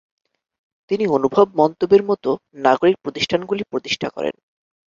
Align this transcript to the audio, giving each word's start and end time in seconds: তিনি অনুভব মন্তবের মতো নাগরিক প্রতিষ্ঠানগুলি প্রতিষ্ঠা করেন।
তিনি 0.91 1.05
অনুভব 1.07 1.45
মন্তবের 1.55 2.03
মতো 2.03 2.29
নাগরিক 2.57 2.97
প্রতিষ্ঠানগুলি 3.03 3.63
প্রতিষ্ঠা 3.63 4.07
করেন। 4.09 4.35